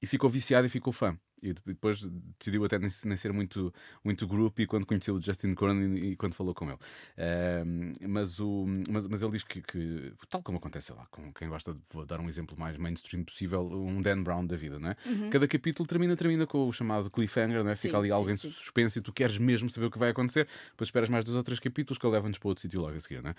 e 0.00 0.06
ficou 0.06 0.28
viciado 0.30 0.66
e 0.66 0.70
ficou 0.70 0.92
fã. 0.92 1.16
E 1.42 1.52
de- 1.52 1.62
depois 1.66 2.00
decidiu 2.38 2.64
até 2.64 2.78
nem, 2.78 2.90
nem 3.08 3.16
ser 3.16 3.32
muito, 3.32 3.72
muito 4.04 4.26
groupie 4.26 4.66
quando 4.66 4.86
conheceu 4.86 5.14
o 5.14 5.20
Justin 5.20 5.54
Cronin 5.54 5.96
e, 5.96 6.16
quando 6.16 6.34
falou 6.34 6.54
com 6.54 6.66
ele. 6.66 6.78
Ahm, 7.16 7.94
mas, 8.08 8.38
o, 8.40 8.66
mas, 8.88 9.06
mas 9.06 9.22
ele 9.22 9.32
diz 9.32 9.42
que, 9.42 9.60
que, 9.62 10.12
tal 10.28 10.42
como 10.42 10.58
acontece 10.58 10.92
lá, 10.92 11.06
com 11.10 11.32
quem 11.32 11.48
gosta 11.48 11.72
de, 11.72 11.80
vou 11.92 12.04
dar 12.04 12.20
um 12.20 12.28
exemplo 12.28 12.58
mais 12.58 12.76
mainstream 12.76 13.24
possível, 13.24 13.66
um 13.66 14.00
Dan 14.00 14.22
Brown 14.22 14.46
da 14.46 14.56
vida, 14.56 14.78
não 14.78 14.90
é? 14.90 14.96
Uhum. 15.06 15.30
Cada 15.30 15.48
capítulo 15.48 15.86
termina, 15.86 16.16
termina 16.16 16.46
com 16.46 16.68
o 16.68 16.72
chamado 16.72 17.10
cliffhanger, 17.10 17.64
não 17.64 17.70
é? 17.70 17.74
Sim, 17.74 17.88
Fica 17.88 17.98
ali 17.98 18.10
sim, 18.10 18.30
em 18.30 18.36
sim. 18.36 18.50
suspense 18.50 18.98
e 18.98 19.02
tu 19.02 19.12
queres 19.12 19.38
mesmo 19.38 19.68
saber 19.70 19.86
o 19.86 19.90
que 19.90 19.98
vai 19.98 20.10
acontecer, 20.10 20.46
depois 20.70 20.88
esperas 20.88 21.08
mais 21.08 21.24
dois 21.24 21.36
ou 21.36 21.42
três 21.42 21.58
capítulos 21.58 21.98
que 21.98 22.06
ele 22.06 22.14
leva-nos 22.14 22.38
para 22.38 22.48
outro 22.48 22.62
sítio 22.62 22.80
logo 22.80 22.96
a 22.96 23.00
seguir, 23.00 23.22
não 23.22 23.30
é? 23.30 23.34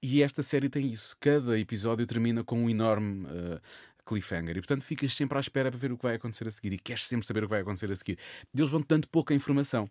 E 0.00 0.22
esta 0.22 0.42
série 0.42 0.68
tem 0.68 0.86
isso. 0.86 1.16
Cada 1.18 1.58
episódio 1.58 2.06
termina 2.06 2.44
com 2.44 2.64
um 2.64 2.70
enorme 2.70 3.26
uh, 3.26 3.60
cliffhanger. 4.08 4.56
E 4.56 4.60
portanto 4.60 4.82
ficas 4.82 5.14
sempre 5.14 5.38
à 5.38 5.40
espera 5.40 5.70
para 5.70 5.78
ver 5.78 5.92
o 5.92 5.96
que 5.96 6.02
vai 6.04 6.14
acontecer 6.16 6.48
a 6.48 6.50
seguir. 6.50 6.72
E 6.72 6.78
queres 6.78 7.06
sempre 7.06 7.26
saber 7.26 7.44
o 7.44 7.46
que 7.46 7.50
vai 7.50 7.60
acontecer 7.60 7.90
a 7.90 7.96
seguir. 7.96 8.18
E 8.54 8.60
eles 8.60 8.70
vão 8.70 8.84
dando 8.86 9.08
pouca 9.08 9.34
informação. 9.34 9.88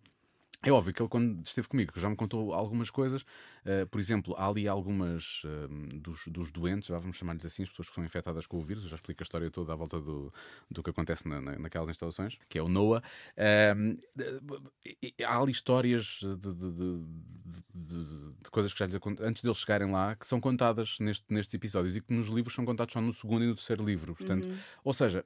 É 0.63 0.71
óbvio 0.71 0.91
que 0.91 1.01
ele, 1.01 1.07
quando 1.09 1.45
esteve 1.45 1.67
comigo, 1.67 1.93
já 1.99 2.09
me 2.09 2.15
contou 2.15 2.51
algumas 2.51 2.89
coisas. 2.89 3.21
Uh, 3.21 3.85
por 3.91 3.99
exemplo, 4.01 4.33
há 4.37 4.47
ali 4.47 4.67
algumas 4.67 5.43
um, 5.69 5.99
dos, 5.99 6.27
dos 6.27 6.51
doentes, 6.51 6.87
já 6.87 6.97
vamos 6.97 7.15
chamar-lhes 7.15 7.45
assim, 7.45 7.61
as 7.63 7.69
pessoas 7.69 7.89
que 7.89 7.95
são 7.95 8.03
infectadas 8.03 8.47
com 8.47 8.57
o 8.57 8.61
vírus. 8.61 8.83
Eu 8.83 8.89
já 8.89 8.95
explico 8.95 9.21
a 9.21 9.23
história 9.23 9.51
toda 9.51 9.71
à 9.71 9.75
volta 9.75 9.99
do, 10.01 10.33
do 10.69 10.81
que 10.81 10.89
acontece 10.89 11.27
na, 11.27 11.39
na- 11.39 11.59
naquelas 11.59 11.89
instalações, 11.89 12.37
que 12.49 12.57
é 12.57 12.61
o 12.61 12.67
NOAA. 12.67 13.03
Um, 13.77 13.97
e- 14.83 15.13
e- 15.19 15.23
há 15.23 15.39
ali 15.39 15.51
histórias 15.51 16.19
de, 16.21 16.35
de- 16.35 16.53
de- 16.53 17.05
de- 17.75 18.49
coisas 18.51 18.73
que 18.73 18.79
já 18.79 18.87
lhes 18.87 18.95
antes 19.21 19.43
deles 19.43 19.57
chegarem 19.59 19.91
lá 19.91 20.15
que 20.15 20.27
são 20.27 20.41
contadas 20.41 20.97
neste, 20.99 21.25
nestes 21.29 21.53
episódios 21.53 21.95
e 21.95 22.01
que 22.01 22.13
nos 22.13 22.27
livros 22.27 22.55
são 22.55 22.65
contados 22.65 22.93
só 22.93 22.99
no 22.99 23.13
segundo 23.13 23.43
e 23.43 23.47
no 23.47 23.55
terceiro 23.55 23.85
livro. 23.85 24.15
Portanto, 24.15 24.47
ou 24.83 24.93
seja, 24.93 25.23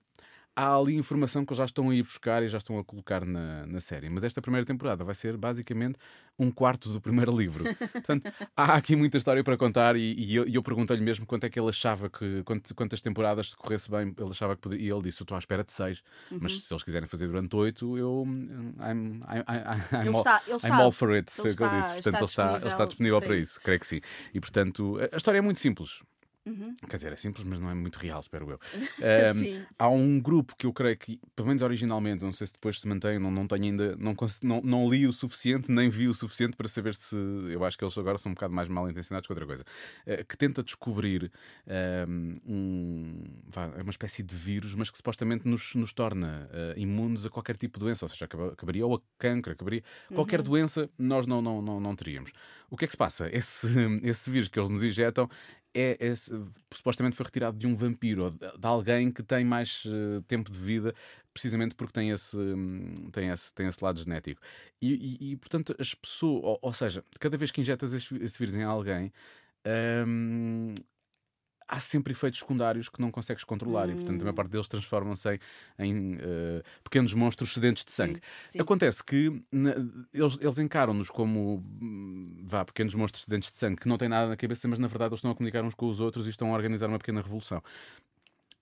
há 0.56 0.76
ali 0.76 0.96
informação 0.96 1.46
que 1.46 1.52
eles 1.52 1.58
já 1.60 1.66
estão 1.66 1.90
a 1.90 1.96
ir 1.96 2.04
buscar 2.04 2.44
e 2.44 2.50
já 2.50 2.58
estão 2.58 2.78
a 2.78 2.84
colocar 2.84 3.26
na, 3.26 3.66
na 3.66 3.80
série. 3.80 4.10
Mas 4.10 4.24
esta 4.24 4.42
primeira 4.42 4.66
temporada 4.66 5.04
vai 5.04 5.16
ser 5.16 5.38
basicamente 5.38 5.98
um 6.38 6.50
quarto 6.52 6.90
do 6.92 7.00
primeiro 7.00 7.36
livro. 7.38 7.64
Portanto, 7.94 8.32
há 8.56 8.76
aqui 8.76 8.96
muita 8.96 9.18
história 9.18 9.44
para 9.44 9.56
contar 9.58 9.96
e, 9.96 10.14
e 10.18 10.36
eu, 10.36 10.46
eu 10.48 10.62
perguntei-lhe 10.64 11.04
mesmo 11.04 11.26
quanto 11.26 11.46
é 11.46 11.50
que 11.50 11.60
ele 11.60 11.70
achava 11.70 12.10
que, 12.10 12.44
quant- 12.44 12.74
quantas 12.76 13.02
temporadas 13.02 13.52
se 13.52 13.56
corresse 13.56 13.90
bem, 13.90 14.14
ele 14.18 14.30
achava 14.30 14.56
que 14.56 14.62
poderia. 14.62 14.88
E 14.88 14.92
ele 14.92 15.02
disse: 15.04 15.22
Eu 15.22 15.24
estou 15.24 15.36
à 15.36 15.40
espera 15.40 15.64
de 15.64 15.72
seis, 15.72 16.02
mas 16.32 16.54
Uhum. 16.54 16.60
se 16.60 16.74
eles 16.74 16.84
quiserem 16.84 17.08
fazer 17.08 17.28
durante 17.28 17.56
oito, 17.56 17.98
eu. 17.98 18.24
I'm, 18.26 18.74
I'm, 18.80 19.22
I'm, 19.28 19.96
I'm 19.96 20.02
Ele 20.02 20.10
all, 20.10 20.18
está- 20.18 20.42
I'm 20.68 20.74
all 20.82 20.92
for 20.92 21.12
it. 21.12 21.32
ele 21.32 21.42
Foi 21.44 21.52
o 21.52 21.56
que 21.58 21.64
ele 21.64 21.82
disse. 21.82 21.94
Portanto, 21.94 22.16
ele 22.16 22.26
está 22.26 22.58
ele 22.58 22.68
está 22.68 22.86
disponível 22.86 23.22
para 23.22 23.36
isso, 23.38 23.62
creio 23.62 23.80
que 23.80 23.88
sim. 23.88 24.02
E 24.34 24.40
portanto, 24.40 24.98
a 25.12 25.16
história 25.18 25.38
é 25.38 25.42
muito 25.42 25.60
simples. 25.60 26.02
Uhum. 26.44 26.76
Quer 26.90 26.96
dizer, 26.96 27.14
é 27.14 27.16
simples, 27.16 27.44
mas 27.46 27.60
não 27.60 27.70
é 27.70 27.76
muito 27.76 27.98
real, 27.98 28.20
espero 28.20 28.50
eu. 28.50 28.60
Um, 29.02 29.66
há 29.78 29.90
um 29.90 30.20
grupo 30.20 30.56
que 30.56 30.66
eu 30.66 30.74
creio 30.74 30.98
que, 30.98 31.20
pelo 31.36 31.48
menos 31.48 31.62
originalmente, 31.64 32.24
não 32.24 32.34
sei 32.34 32.48
se 32.48 32.54
depois 32.54 32.80
se 32.80 32.88
mantém, 32.88 33.20
não, 33.20 33.30
não 33.32 33.48
tenho 33.48 33.64
ainda, 33.66 33.96
não, 33.98 34.16
não, 34.44 34.62
não 34.62 34.90
li 34.90 35.06
o 35.08 35.14
suficiente, 35.14 35.72
nem 35.72 35.90
vi 35.90 36.08
o 36.08 36.14
suficiente 36.14 36.56
para 36.58 36.68
saber 36.68 36.96
se. 36.96 37.16
Eu 37.52 37.64
acho 37.64 37.78
que 37.78 37.84
eles 37.84 37.96
agora 37.98 38.18
são 38.18 38.32
um 38.32 38.36
bocado 38.36 38.54
mais 38.54 38.68
mal 38.70 38.90
intencionados 38.90 39.28
que 39.28 39.32
outra 39.34 39.46
coisa. 39.46 39.64
eh, 40.06 40.24
que 40.24 40.36
tenta 40.38 40.64
descobrir 40.64 41.32
um, 42.46 43.24
é 43.78 43.82
uma 43.82 43.92
espécie 43.92 44.24
de 44.24 44.36
vírus, 44.36 44.74
mas 44.76 44.90
que 44.90 44.98
supostamente 44.98 45.48
nos, 45.48 45.76
nos 45.76 45.94
torna 45.94 46.50
eh, 46.52 46.74
imunes 46.78 47.26
a 47.26 47.30
qualquer 47.30 47.58
tipo 47.58 47.80
de 47.80 47.86
doença, 47.86 48.06
ou 48.06 48.10
seja, 48.10 48.26
acaba- 48.26 48.54
acabaria 48.54 48.86
ou 48.86 48.96
a 48.96 49.02
cancro, 49.18 49.52
acabaria. 49.54 49.84
Qualquer 50.14 50.40
Uhum. 50.40 50.46
doença 50.46 50.90
nós 50.98 51.28
não, 51.28 51.42
não, 51.42 51.62
não, 51.62 51.80
não 51.80 51.96
teríamos. 51.96 52.32
O 52.70 52.78
que 52.78 52.86
é 52.86 52.88
que 52.88 52.92
se 52.94 52.98
passa? 52.98 53.30
Esse, 53.32 53.68
esse 54.04 54.30
vírus 54.30 54.48
que 54.48 54.60
eles 54.60 54.70
nos 54.70 54.84
injetam 54.84 55.30
é, 55.74 55.98
é- 56.00 56.14
supostamente 56.74 57.16
foi 57.16 57.26
retirado 57.26 57.58
de 57.58 57.68
um 57.68 57.76
vampiro 57.76 58.24
ou 58.26 58.32
de, 58.32 58.38
de 58.40 58.68
alguém 58.68 59.12
que 59.12 59.24
tem 59.24 59.44
mais 59.46 59.84
eh, 59.86 60.22
tempo 60.28 60.52
de 60.52 60.60
vida, 60.60 60.94
precisamente 61.34 61.76
porque 61.76 61.94
tem 61.94 62.10
esse, 62.12 62.38
hum, 62.38 63.10
tem 63.12 63.30
esse, 63.30 63.54
tem 63.54 63.68
esse 63.68 63.84
lado 63.84 64.00
genético. 64.00 64.42
E, 64.82 65.18
e- 65.22 65.32
e, 65.32 65.38
portanto, 65.38 65.76
as 65.80 65.94
pessoas, 65.96 66.44
ou, 66.44 66.60
ou 66.62 66.74
seja, 66.74 67.04
cada 67.20 67.38
vez 67.38 67.52
que 67.52 67.62
injetas 67.62 67.94
esse, 67.94 68.16
esse 68.24 68.38
vírus 68.40 68.56
em 68.56 68.64
alguém. 68.64 69.12
hum, 70.08 70.74
Há 71.74 71.80
sempre 71.80 72.12
efeitos 72.12 72.40
secundários 72.42 72.90
que 72.90 73.00
não 73.00 73.10
consegues 73.10 73.46
controlar 73.46 73.90
e, 73.90 73.96
portanto, 73.96 74.20
a 74.20 74.24
maior 74.26 74.34
parte 74.34 74.52
deles 74.52 74.68
transformam-se 74.68 75.30
em, 75.30 75.40
em, 75.80 76.18
eh, 76.20 76.62
pequenos 76.84 77.14
monstros 77.14 77.54
sedentos 77.54 77.86
de 77.86 77.94
sangue. 77.94 78.20
sim. 78.44 78.60
Acontece 78.60 79.02
que 79.02 79.42
na- 79.50 79.76
eles, 80.14 80.38
eles 80.42 80.58
encaram-nos 80.60 81.10
como 81.10 81.64
hum, 81.82 82.44
vá, 82.44 82.66
pequenos 82.66 82.94
monstros 82.94 83.24
sedentos 83.24 83.50
de 83.54 83.58
sangue 83.58 83.78
que 83.78 83.88
não 83.88 83.98
têm 83.98 84.10
nada 84.10 84.28
na 84.28 84.36
cabeça, 84.36 84.68
mas 84.68 84.80
na 84.80 84.88
verdade 84.88 85.12
eles 85.14 85.20
estão 85.20 85.32
a 85.32 85.36
comunicar 85.36 85.64
uns 85.64 85.74
com 85.74 85.88
os 85.88 86.02
outros 86.02 86.28
e 86.28 86.30
estão 86.30 86.52
a 86.52 86.58
organizar 86.58 86.90
uma 86.90 87.00
pequena 87.00 87.22
revolução. 87.22 87.64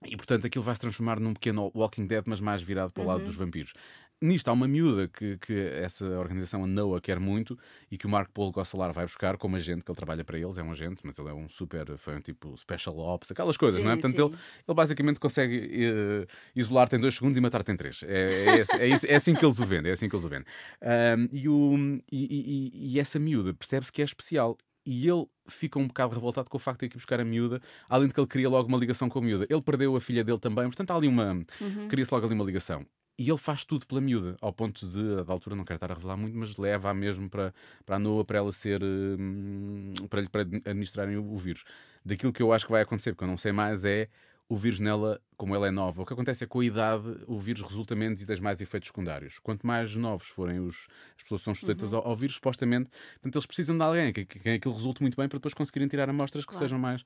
E 0.06 0.16
portanto 0.16 0.46
aquilo 0.48 0.64
vai 0.64 0.76
se 0.76 0.82
transformar 0.82 1.20
num 1.20 1.34
pequeno 1.34 1.72
Walking 1.76 2.06
Dead, 2.08 2.24
mas 2.28 2.40
mais 2.40 2.62
virado 2.62 2.94
para 2.94 3.04
o 3.04 3.08
lado 3.08 3.20
Uhum. 3.20 3.26
dos 3.26 3.36
vampiros. 3.36 3.74
Nisto 4.22 4.50
há 4.50 4.52
uma 4.54 4.68
miúda 4.68 5.08
que, 5.08 5.38
que 5.38 5.54
essa 5.54 6.06
organização, 6.06 6.64
a 6.64 6.68
NOAA, 6.68 7.00
quer 7.00 7.20
muito 7.22 7.58
e 7.90 7.98
que 7.98 8.06
o 8.06 8.10
Mark 8.10 8.30
Paul 8.34 8.52
Gosselar 8.52 8.92
vai 8.92 9.06
buscar 9.06 9.38
como 9.38 9.56
agente, 9.56 9.84
que 9.86 9.90
ele 9.92 9.96
trabalha 9.96 10.26
para 10.26 10.38
eles, 10.38 10.58
é 10.58 10.64
um 10.64 10.72
agente, 10.72 11.02
mas 11.06 11.18
ele 11.18 11.30
é 11.30 11.34
um 11.34 11.48
super 11.48 11.98
fã, 11.98 12.20
tipo 12.20 12.56
Special 12.58 12.98
Ops, 12.98 13.32
aquelas 13.32 13.56
coisas, 13.56 13.80
Sim, 13.80 13.86
não 13.86 13.94
é? 13.94 13.96
Portanto, 13.96 14.18
sim. 14.18 14.24
ele, 14.26 14.36
ele 14.68 14.76
basicamente 14.76 15.20
consegue 15.22 15.70
eh, 15.72 16.28
isolar-te 16.54 16.98
em 16.98 17.00
dois 17.00 17.16
segundos 17.16 17.38
e 17.38 17.42
matar-te 17.42 17.72
em 17.72 17.78
três. 17.78 18.04
É, 18.04 18.60
é, 18.78 18.88
é 18.88 19.14
é 19.14 19.16
assim 19.16 19.34
que 19.34 19.46
eles 19.46 19.58
o 19.60 19.66
vendem, 19.66 19.90
é 19.90 19.94
assim 19.94 20.10
que 20.10 20.16
eles 20.16 20.26
o 20.26 20.30
vendem. 20.30 20.46
Ahm, 20.82 21.30
e, 21.32 21.48
o, 21.48 21.78
e, 22.12 22.72
e- 22.72 22.94
e- 22.96 23.00
essa 23.00 23.18
miúda 23.20 23.54
percebe-se 23.54 23.92
que 23.92 24.02
é 24.02 24.06
especial. 24.06 24.58
E 24.86 25.08
ele 25.08 25.26
fica 25.48 25.78
um 25.78 25.88
bocado 25.88 26.16
revoltado 26.16 26.50
com 26.50 26.58
o 26.58 26.60
facto 26.60 26.80
de 26.80 26.88
ir 26.88 26.90
buscar 26.96 27.20
a 27.20 27.26
miúda, 27.26 27.62
além 27.88 28.08
de 28.08 28.14
que 28.14 28.20
ele 28.20 28.28
queria 28.28 28.50
logo 28.50 28.68
uma 28.68 28.78
ligação 28.78 29.08
com 29.08 29.20
a 29.20 29.22
miúda. 29.22 29.46
Ele 29.50 29.62
perdeu 29.62 29.96
a 29.96 30.02
filha 30.02 30.24
dele 30.24 30.40
também, 30.40 30.66
portanto 30.66 30.92
há 30.92 30.96
ali 30.96 31.08
uma. 31.08 31.34
Uhum. 31.62 31.88
Cria-se 31.88 32.14
logo 32.14 32.26
ali 32.26 32.34
uma 32.34 32.44
ligação. 32.46 32.86
E 33.20 33.30
ele 33.30 33.38
faz 33.38 33.66
tudo 33.66 33.86
pela 33.86 34.00
miúda, 34.00 34.38
ao 34.42 34.54
ponto 34.54 34.88
de, 34.88 35.26
da 35.26 35.34
altura, 35.34 35.54
não 35.54 35.66
quero 35.66 35.76
estar 35.76 35.92
a 35.92 35.94
revelar 35.94 36.16
muito, 36.16 36.38
mas 36.38 36.56
leva-a 36.56 36.94
mesmo 36.94 37.30
para, 37.30 37.54
para 37.86 37.98
a 37.98 38.00
Noa 38.00 38.24
para 38.24 38.38
ela 38.38 38.52
ser. 38.54 38.82
hum, 38.82 39.94
para, 40.10 40.22
lhe- 40.22 40.30
para 40.30 40.42
administrarem 40.42 41.18
o, 41.18 41.34
o 41.34 41.38
vírus. 41.38 41.66
Daquilo 42.06 42.32
que 42.32 42.42
eu 42.42 42.54
acho 42.54 42.66
que 42.66 42.72
vai 42.72 42.82
acontecer, 42.82 43.12
porque 43.12 43.26
eu 43.26 43.28
não 43.28 43.38
sei 43.38 43.52
mais, 43.52 43.84
é 43.84 44.08
o 44.48 44.56
vírus 44.56 44.80
nela, 44.80 45.22
como 45.38 45.54
ela 45.54 45.68
é 45.68 45.72
nova. 45.72 46.02
O 46.02 46.06
que 46.06 46.14
acontece 46.14 46.44
é 46.46 46.48
que 46.48 46.52
com 46.52 46.62
a 46.62 46.66
idade 46.66 47.04
o 47.28 47.38
vírus 47.38 47.62
resulta 47.62 47.94
menos 47.94 48.22
e 48.22 48.26
tem 48.26 48.40
mais 48.42 48.62
efeitos 48.62 48.88
secundários. 48.88 49.38
Quanto 49.38 49.68
mais 49.68 49.94
novos 49.96 50.30
forem 50.30 50.60
os, 50.60 50.88
as 51.18 51.22
pessoas 51.24 51.42
que 51.42 51.46
são 51.46 51.54
sujeitas 51.54 51.94
ao, 51.94 52.08
ao 52.08 52.16
vírus, 52.16 52.36
supostamente, 52.36 52.90
portanto, 53.16 53.36
eles 53.36 53.46
precisam 53.46 53.78
de 53.78 53.84
alguém 53.84 54.12
que, 54.14 54.26
que, 54.26 54.40
que 54.40 54.50
aquilo 54.50 54.74
resulte 54.74 55.02
muito 55.02 55.18
bem 55.18 55.28
para 55.28 55.38
depois 55.38 55.54
conseguirem 55.54 55.88
tirar 55.90 56.10
amostras 56.10 56.46
que 56.46 56.52
Claro. 56.52 56.56
sejam 56.56 56.80
mais. 56.80 57.04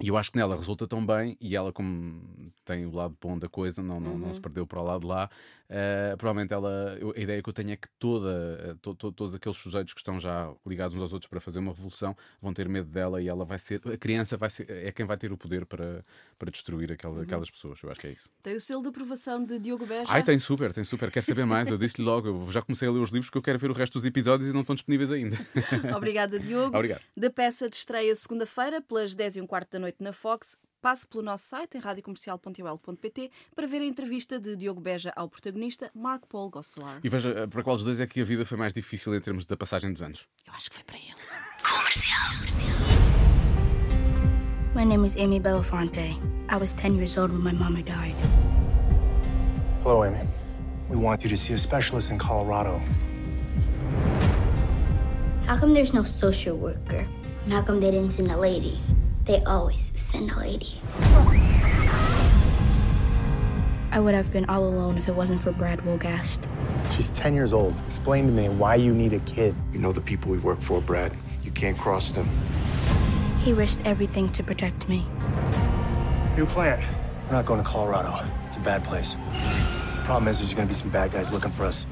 E 0.00 0.08
eu 0.08 0.16
acho 0.16 0.30
que 0.30 0.38
nela 0.38 0.56
resulta 0.56 0.86
tão 0.86 1.04
bem, 1.04 1.36
e 1.40 1.56
ela, 1.56 1.72
como 1.72 2.22
tem 2.64 2.86
o 2.86 2.94
lado 2.94 3.16
bom 3.20 3.36
da 3.36 3.48
coisa, 3.48 3.82
não, 3.82 3.98
não, 3.98 4.16
não 4.16 4.32
se 4.32 4.40
perdeu 4.40 4.64
para 4.64 4.80
o 4.80 4.84
lado 4.84 5.00
de 5.00 5.06
lá, 5.08 5.28
Uh, 5.70 6.16
provavelmente 6.16 6.54
ela, 6.54 6.96
eu, 6.98 7.12
a 7.14 7.20
ideia 7.20 7.42
que 7.42 7.48
eu 7.48 7.52
tenho 7.52 7.72
é 7.72 7.76
que 7.76 7.88
toda, 7.98 8.76
to, 8.80 8.94
to, 8.94 9.12
todos 9.12 9.34
aqueles 9.34 9.58
sujeitos 9.58 9.92
que 9.92 10.00
estão 10.00 10.18
já 10.18 10.50
ligados 10.66 10.96
uns 10.96 11.02
aos 11.02 11.12
outros 11.12 11.28
para 11.28 11.40
fazer 11.40 11.58
uma 11.58 11.72
revolução 11.72 12.16
vão 12.40 12.54
ter 12.54 12.66
medo 12.68 12.88
dela 12.88 13.20
e 13.20 13.28
ela 13.28 13.44
vai 13.44 13.58
ser, 13.58 13.80
a 13.86 13.96
criança 13.98 14.36
vai 14.38 14.48
ser, 14.48 14.70
é 14.70 14.90
quem 14.92 15.04
vai 15.04 15.16
ter 15.18 15.30
o 15.30 15.36
poder 15.36 15.66
para, 15.66 16.02
para 16.38 16.50
destruir 16.50 16.90
aquela, 16.92 17.16
Uhum. 17.16 17.22
aquelas 17.22 17.50
pessoas. 17.50 17.78
Eu 17.82 17.90
acho 17.90 18.00
que 18.00 18.06
é 18.06 18.10
isso. 18.12 18.30
Tem 18.42 18.56
o 18.56 18.60
selo 18.60 18.80
de 18.82 18.88
aprovação 18.88 19.44
de 19.44 19.58
Diogo 19.58 19.84
Beja? 19.86 20.10
Ai, 20.10 20.22
tem 20.22 20.38
super, 20.38 20.72
tem 20.72 20.84
super. 20.84 21.10
Quer 21.10 21.22
saber 21.22 21.44
mais? 21.44 21.68
Eu 21.68 21.76
disse-lhe 21.76 22.06
logo, 22.06 22.28
eu 22.28 22.52
já 22.52 22.62
comecei 22.62 22.88
a 22.88 22.90
ler 22.90 23.00
os 23.00 23.10
livros 23.10 23.26
porque 23.28 23.38
eu 23.38 23.42
quero 23.42 23.58
ver 23.58 23.70
o 23.70 23.74
resto 23.74 23.94
dos 23.94 24.04
episódios 24.06 24.48
e 24.48 24.52
não 24.52 24.60
estão 24.62 24.74
disponíveis 24.74 25.10
ainda. 25.12 25.36
Obrigada, 25.96 26.38
Diogo. 26.38 26.74
Obrigado. 26.76 27.02
Da 27.16 27.28
peça 27.30 27.68
de 27.68 27.76
estreia 27.76 28.14
segunda-feira, 28.16 28.80
pelas 28.80 29.14
10 29.14 29.36
e 29.36 29.40
um 29.40 29.46
quarto 29.46 29.70
da 29.70 29.78
noite 29.78 29.98
na 30.00 30.12
Fox. 30.12 30.56
Passe 30.80 31.06
pelo 31.08 31.24
nosso 31.24 31.44
site 31.44 31.76
em 31.76 31.80
radiocomercial.ol.pt 31.80 33.30
para 33.54 33.66
ver 33.66 33.82
a 33.82 33.84
entrevista 33.84 34.38
de 34.38 34.54
Diogo 34.54 34.80
Beja 34.80 35.12
ao 35.16 35.28
protagonista 35.28 35.90
Mark 35.92 36.24
Paul 36.28 36.50
Gosselaar. 36.50 37.00
E 37.02 37.08
veja, 37.08 37.48
para 37.48 37.62
qual 37.64 37.76
dos 37.76 37.84
dois 37.84 37.98
é 37.98 38.06
que 38.06 38.20
a 38.20 38.24
vida 38.24 38.44
foi 38.44 38.56
mais 38.56 38.72
difícil 38.72 39.12
em 39.14 39.20
termos 39.20 39.44
da 39.44 39.56
passagem 39.56 39.92
dos 39.92 40.02
anos? 40.02 40.26
Eu 40.46 40.52
acho 40.52 40.70
que 40.70 40.76
foi 40.76 40.84
para 40.84 40.96
ele. 40.96 41.14
My 44.74 44.84
name 44.84 45.04
is 45.04 45.16
Amy 45.16 45.40
Belafonte. 45.40 46.16
I 46.48 46.56
was 46.56 46.72
10 46.74 46.96
years 46.98 47.18
old 47.18 47.32
when 47.32 47.42
my 47.42 47.52
mama 47.52 47.82
died. 47.82 48.14
Hello, 49.82 50.04
Amy. 50.04 50.20
We 50.88 50.96
want 50.96 51.24
you 51.24 51.30
to 51.30 51.36
see 51.36 51.52
a 51.54 51.58
specialist 51.58 52.12
in 52.12 52.18
Colorado. 52.18 52.80
How 55.48 55.58
come 55.58 55.74
there's 55.74 55.92
no 55.92 56.04
social 56.04 56.56
worker? 56.56 57.04
And 57.44 57.52
how 57.52 57.62
come 57.62 57.80
they 57.80 57.90
didn't 57.90 58.10
send 58.10 58.30
a 58.30 58.36
lady? 58.36 58.78
They 59.28 59.42
always 59.44 59.92
send 59.94 60.30
a 60.30 60.38
lady. 60.38 60.80
I 63.92 64.00
would 64.00 64.14
have 64.14 64.32
been 64.32 64.46
all 64.46 64.64
alone 64.64 64.96
if 64.96 65.06
it 65.06 65.14
wasn't 65.14 65.42
for 65.42 65.52
Brad 65.52 65.80
Wolgast. 65.80 66.46
She's 66.92 67.10
10 67.10 67.34
years 67.34 67.52
old. 67.52 67.74
Explain 67.84 68.24
to 68.24 68.32
me 68.32 68.48
why 68.48 68.76
you 68.76 68.94
need 68.94 69.12
a 69.12 69.18
kid. 69.20 69.54
You 69.74 69.80
know 69.80 69.92
the 69.92 70.00
people 70.00 70.30
we 70.30 70.38
work 70.38 70.62
for, 70.62 70.80
Brad. 70.80 71.14
You 71.44 71.50
can't 71.50 71.76
cross 71.76 72.12
them. 72.12 72.26
He 73.40 73.52
risked 73.52 73.84
everything 73.84 74.30
to 74.30 74.42
protect 74.42 74.88
me. 74.88 75.04
New 76.38 76.46
plan. 76.46 76.82
We're 77.26 77.32
not 77.32 77.44
going 77.44 77.62
to 77.62 77.68
Colorado. 77.68 78.26
It's 78.46 78.56
a 78.56 78.60
bad 78.60 78.82
place. 78.82 79.12
The 79.12 80.04
problem 80.04 80.28
is 80.28 80.38
there's 80.38 80.54
going 80.54 80.66
to 80.66 80.72
be 80.74 80.80
some 80.80 80.88
bad 80.88 81.12
guys 81.12 81.30
looking 81.30 81.50
for 81.50 81.66
us. 81.66 81.86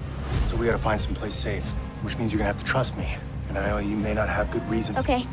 So 0.47 0.57
we 0.57 0.65
got 0.65 0.73
to 0.73 0.79
find 0.79 0.99
some 0.99 1.15
place 1.15 1.35
safe, 1.35 1.67
which 2.01 2.17
means 2.17 2.33
you're 2.33 2.39
going 2.39 2.51
to 2.51 2.57
have 2.57 2.65
to 2.65 2.71
trust 2.71 2.97
me. 2.97 3.15
And 3.51 3.59
I 3.59 3.69
know 3.69 3.77
you 3.77 3.95
may 3.95 4.15
not 4.15 4.31
have 4.31 4.51
good 4.51 4.67
reasons. 4.71 4.97
Okay, 4.97 5.27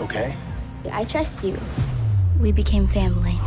Okay? 0.00 0.34
I 0.90 1.04
trust 1.04 1.46
you. 1.46 1.56
We 2.40 2.52
became 2.52 2.88
family. 2.88 3.38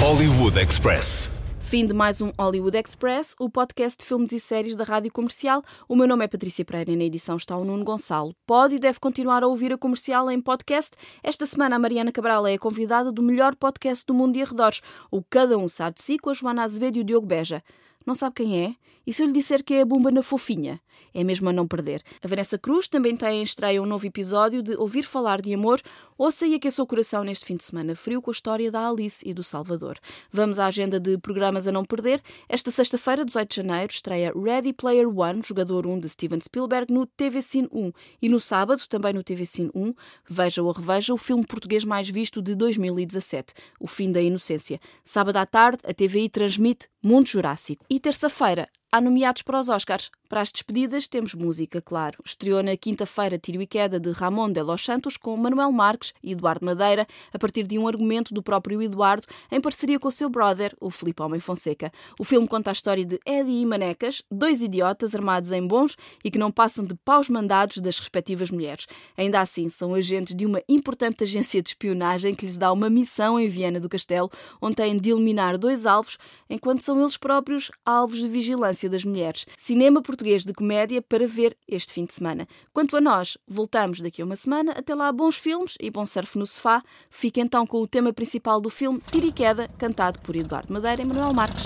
Hollywood 0.00 0.58
Express. 0.58 1.38
Fim 1.60 1.86
de 1.86 1.92
mais 1.92 2.20
um 2.20 2.32
Hollywood 2.38 2.76
Express, 2.76 3.34
o 3.38 3.48
podcast 3.48 3.98
de 3.98 4.06
filmes 4.06 4.32
e 4.32 4.40
séries 4.40 4.74
da 4.74 4.82
Rádio 4.82 5.12
Comercial. 5.12 5.62
O 5.88 5.94
meu 5.94 6.08
nome 6.08 6.24
é 6.24 6.28
Patrícia 6.28 6.64
Pereira 6.64 6.92
e 6.92 6.96
na 6.96 7.04
edição 7.04 7.36
está 7.36 7.56
o 7.56 7.64
Nuno 7.64 7.84
Gonçalo. 7.84 8.34
Pode 8.46 8.76
e 8.76 8.78
deve 8.78 8.98
continuar 8.98 9.44
a 9.44 9.46
ouvir 9.46 9.72
a 9.72 9.78
comercial 9.78 10.30
em 10.30 10.40
podcast. 10.40 10.96
Esta 11.22 11.44
semana 11.46 11.76
a 11.76 11.78
Mariana 11.78 12.10
Cabral 12.10 12.46
é 12.46 12.54
a 12.54 12.58
convidada 12.58 13.12
do 13.12 13.22
melhor 13.22 13.54
podcast 13.54 14.04
do 14.06 14.14
mundo 14.14 14.36
e 14.36 14.42
arredores, 14.42 14.80
o 15.10 15.22
Cada 15.22 15.56
Um 15.58 15.68
Sabe 15.68 15.96
de 15.96 16.02
Si, 16.02 16.18
com 16.18 16.30
a 16.30 16.34
Joana 16.34 16.64
Azevedo 16.64 16.96
e 16.96 17.00
o 17.02 17.04
Diogo 17.04 17.26
Beja. 17.26 17.62
Não 18.06 18.14
sabe 18.14 18.36
quem 18.36 18.64
é? 18.64 18.74
E 19.06 19.12
se 19.12 19.22
eu 19.22 19.26
lhe 19.26 19.32
disser 19.32 19.64
que 19.64 19.74
é 19.74 19.82
a 19.82 19.84
Bumba 19.84 20.10
na 20.10 20.22
Fofinha? 20.22 20.80
É 21.12 21.24
mesmo 21.24 21.48
a 21.48 21.52
não 21.52 21.66
perder. 21.66 22.02
A 22.22 22.28
Vanessa 22.28 22.58
Cruz 22.58 22.88
também 22.88 23.16
tem 23.16 23.40
em 23.40 23.42
estreia 23.42 23.82
um 23.82 23.86
novo 23.86 24.06
episódio 24.06 24.62
de 24.62 24.76
Ouvir 24.76 25.02
Falar 25.02 25.40
de 25.40 25.52
Amor. 25.52 25.80
Ouça 26.16 26.46
e 26.46 26.54
aqueça 26.54 26.82
o 26.82 26.86
coração 26.86 27.24
neste 27.24 27.44
fim 27.44 27.56
de 27.56 27.64
semana 27.64 27.94
frio 27.94 28.20
com 28.20 28.30
a 28.30 28.32
história 28.32 28.70
da 28.70 28.88
Alice 28.88 29.26
e 29.26 29.32
do 29.32 29.42
Salvador. 29.42 29.98
Vamos 30.30 30.58
à 30.58 30.66
agenda 30.66 31.00
de 31.00 31.16
programas 31.18 31.66
a 31.66 31.72
não 31.72 31.84
perder. 31.84 32.22
Esta 32.48 32.70
sexta-feira, 32.70 33.24
18 33.24 33.48
de 33.48 33.56
janeiro, 33.56 33.92
estreia 33.92 34.32
Ready 34.36 34.72
Player 34.72 35.08
One, 35.08 35.40
jogador 35.42 35.86
1 35.86 36.00
de 36.00 36.08
Steven 36.10 36.40
Spielberg, 36.40 36.92
no 36.92 37.06
TV 37.06 37.40
Cine 37.42 37.68
1. 37.72 37.92
E 38.22 38.28
no 38.28 38.38
sábado, 38.38 38.82
também 38.88 39.14
no 39.14 39.24
TV 39.24 39.46
Cine 39.46 39.70
1, 39.74 39.94
veja 40.28 40.62
ou 40.62 40.70
reveja 40.70 41.14
o 41.14 41.18
filme 41.18 41.44
português 41.46 41.84
mais 41.84 42.08
visto 42.08 42.42
de 42.42 42.54
2017, 42.54 43.54
O 43.80 43.86
Fim 43.86 44.12
da 44.12 44.20
Inocência. 44.20 44.78
Sábado 45.02 45.38
à 45.38 45.46
tarde, 45.46 45.80
a 45.84 45.94
TVI 45.94 46.28
transmite 46.28 46.88
Mundo 47.02 47.28
Jurássico. 47.28 47.82
E 47.92 47.98
terça-feira, 47.98 48.70
Há 48.92 49.00
nomeados 49.00 49.42
para 49.42 49.60
os 49.60 49.68
Oscars. 49.68 50.10
Para 50.28 50.40
as 50.40 50.50
despedidas, 50.50 51.06
temos 51.06 51.32
música, 51.32 51.80
claro. 51.80 52.18
Estreou 52.24 52.60
na 52.60 52.76
quinta-feira 52.76 53.38
Tiro 53.38 53.62
e 53.62 53.66
Queda 53.66 54.00
de 54.00 54.10
Ramon 54.10 54.50
de 54.50 54.60
Los 54.62 54.84
Santos 54.84 55.16
com 55.16 55.36
Manuel 55.36 55.70
Marques 55.70 56.12
e 56.20 56.32
Eduardo 56.32 56.64
Madeira, 56.64 57.06
a 57.32 57.38
partir 57.38 57.66
de 57.68 57.78
um 57.78 57.86
argumento 57.86 58.34
do 58.34 58.42
próprio 58.42 58.82
Eduardo, 58.82 59.28
em 59.50 59.60
parceria 59.60 59.98
com 59.98 60.08
o 60.08 60.10
seu 60.10 60.28
brother, 60.28 60.74
o 60.80 60.90
Filipe 60.90 61.22
Homem 61.22 61.38
Fonseca. 61.38 61.92
O 62.18 62.24
filme 62.24 62.48
conta 62.48 62.70
a 62.70 62.72
história 62.72 63.04
de 63.04 63.20
Eddie 63.24 63.60
e 63.60 63.66
Manecas, 63.66 64.22
dois 64.28 64.60
idiotas 64.60 65.14
armados 65.14 65.52
em 65.52 65.64
bons 65.64 65.96
e 66.24 66.30
que 66.30 66.38
não 66.38 66.50
passam 66.50 66.84
de 66.84 66.94
paus 67.04 67.28
mandados 67.28 67.78
das 67.78 67.98
respectivas 67.98 68.50
mulheres. 68.50 68.86
Ainda 69.16 69.40
assim, 69.40 69.68
são 69.68 69.94
agentes 69.94 70.34
de 70.34 70.46
uma 70.46 70.62
importante 70.68 71.22
agência 71.22 71.62
de 71.62 71.70
espionagem 71.70 72.34
que 72.34 72.46
lhes 72.46 72.58
dá 72.58 72.72
uma 72.72 72.90
missão 72.90 73.38
em 73.38 73.48
Viana 73.48 73.78
do 73.78 73.88
Castelo, 73.88 74.30
onde 74.60 74.76
têm 74.76 74.96
de 74.96 75.10
eliminar 75.10 75.56
dois 75.58 75.86
alvos, 75.86 76.18
enquanto 76.48 76.82
são 76.82 77.00
eles 77.00 77.16
próprios 77.16 77.70
alvos 77.84 78.18
de 78.18 78.28
vigilância 78.28 78.79
das 78.88 79.04
mulheres. 79.04 79.46
Cinema 79.56 80.02
português 80.02 80.44
de 80.44 80.52
comédia 80.52 81.02
para 81.02 81.26
ver 81.26 81.56
este 81.68 81.92
fim 81.92 82.04
de 82.04 82.14
semana. 82.14 82.46
Quanto 82.72 82.96
a 82.96 83.00
nós, 83.00 83.36
voltamos 83.46 84.00
daqui 84.00 84.22
a 84.22 84.24
uma 84.24 84.36
semana. 84.36 84.72
Até 84.72 84.94
lá, 84.94 85.10
bons 85.12 85.36
filmes 85.36 85.76
e 85.80 85.90
bom 85.90 86.06
surf 86.06 86.38
no 86.38 86.46
sofá. 86.46 86.82
Fique 87.10 87.40
então 87.40 87.66
com 87.66 87.80
o 87.80 87.86
tema 87.86 88.12
principal 88.12 88.60
do 88.60 88.70
filme 88.70 89.00
Tiro 89.10 89.26
e 89.26 89.32
Queda, 89.32 89.68
cantado 89.78 90.18
por 90.20 90.36
Eduardo 90.36 90.72
Madeira 90.72 91.02
e 91.02 91.04
Manuel 91.04 91.32
Marques. 91.34 91.64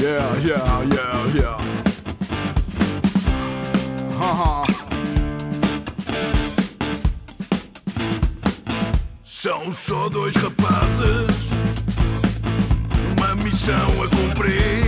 Yeah, 0.00 0.38
yeah, 0.46 0.82
yeah, 0.84 1.34
yeah. 1.34 1.58
Haha. 4.18 4.57
São 9.40 9.72
só 9.72 10.08
dois 10.08 10.34
rapazes 10.34 11.28
numa 13.16 13.36
missão 13.36 13.86
a 14.02 14.08
cumprir. 14.08 14.87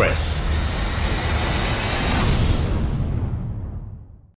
Express. 0.00 0.39